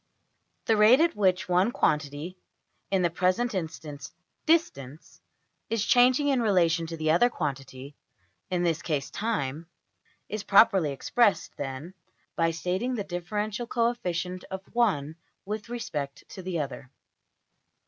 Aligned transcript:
The 0.65 0.73
\emph{rate} 0.73 0.99
at 0.99 1.15
which 1.15 1.47
one 1.47 1.71
quantity 1.71 2.39
(in 2.89 3.03
the 3.03 3.11
present 3.11 3.53
instance, 3.53 4.11
\emph{distance}) 4.47 5.19
is 5.69 5.85
changing 5.85 6.29
in 6.29 6.41
relation 6.41 6.87
to 6.87 6.97
the 6.97 7.11
other 7.11 7.29
quantity 7.29 7.95
(in 8.49 8.63
this 8.63 8.81
case, 8.81 9.11
\emph{time}) 9.11 9.67
is 10.27 10.41
properly 10.41 10.91
expressed, 10.91 11.55
then, 11.55 11.93
by 12.35 12.49
stating 12.49 12.95
the 12.95 13.03
differential 13.03 13.67
coefficient 13.67 14.43
of 14.49 14.63
one 14.73 15.17
with 15.45 15.69
respect 15.69 16.27
to 16.29 16.41
the 16.41 16.59
other. 16.59 16.89